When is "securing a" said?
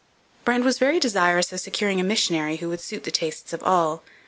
1.59-2.03